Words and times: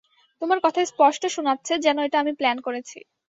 তোমার 0.41 0.59
কথায় 0.63 0.87
স্পষ্ট 0.87 1.21
শোনাচ্ছে 1.27 1.73
যেন 1.85 1.97
এটা 1.99 2.17
আমি 2.19 2.33
প্ল্যান 2.35 2.57
করেছি। 2.59 2.97